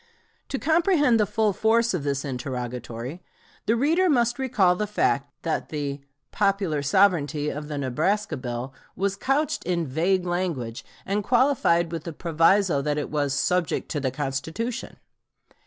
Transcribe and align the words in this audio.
"To 0.49 0.57
comprehend 0.57 1.19
the 1.19 1.27
full 1.27 1.53
force 1.53 1.93
of 1.93 2.03
this 2.03 2.25
interrogatory, 2.25 3.21
the 3.67 3.75
reader 3.75 4.09
must 4.09 4.39
recall 4.39 4.75
the 4.75 4.87
fact 4.87 5.31
that 5.43 5.69
the 5.69 6.01
"popular 6.31 6.81
sovereignty" 6.81 7.49
of 7.49 7.67
the 7.67 7.77
Nebraska 7.77 8.35
bill 8.35 8.73
was 8.95 9.15
couched 9.15 9.63
in 9.63 9.85
vague 9.85 10.25
language, 10.25 10.83
and 11.05 11.23
qualified 11.23 11.91
with 11.91 12.05
the 12.05 12.13
proviso 12.13 12.81
that 12.81 12.97
it 12.97 13.11
was 13.11 13.31
"subject 13.35 13.89
to 13.89 13.99
the 13.99 14.09
Constitution." 14.09 14.97